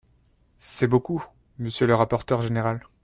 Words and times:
C’est 0.57 0.87
beaucoup, 0.87 1.23
monsieur 1.59 1.85
le 1.85 1.93
rapporteur 1.93 2.41
général. 2.41 2.81